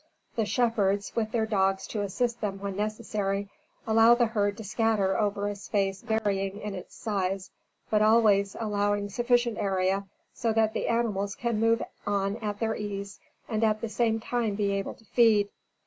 The 0.35 0.47
shepherds, 0.47 1.15
with 1.15 1.31
their 1.31 1.45
dogs 1.45 1.85
to 1.89 2.01
assist 2.01 2.41
them 2.41 2.57
when 2.57 2.75
necessary, 2.75 3.49
allow 3.85 4.15
the 4.15 4.25
herd 4.25 4.57
to 4.57 4.63
scatter 4.63 5.15
over 5.15 5.47
a 5.47 5.53
space 5.55 6.01
varying 6.01 6.59
in 6.59 6.73
its 6.73 6.95
size, 6.95 7.51
but 7.91 8.01
always 8.01 8.55
allowing 8.59 9.09
sufficient 9.09 9.59
area 9.59 10.07
so 10.33 10.53
that 10.53 10.73
the 10.73 10.87
animals 10.87 11.35
can 11.35 11.59
move 11.59 11.83
on 12.07 12.37
at 12.37 12.59
their 12.59 12.75
ease 12.75 13.19
and 13.47 13.63
at 13.63 13.81
the 13.81 13.89
same 13.89 14.19
time 14.19 14.55
be 14.55 14.71
able 14.71 14.95
to 14.95 15.05
feed. 15.05 15.49